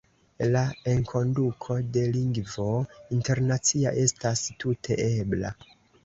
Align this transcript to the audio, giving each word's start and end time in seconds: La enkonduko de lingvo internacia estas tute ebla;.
La 0.53 0.61
enkonduko 0.91 1.75
de 1.97 2.05
lingvo 2.15 2.65
internacia 3.17 3.91
estas 4.05 4.41
tute 4.65 4.97
ebla;. 5.05 5.53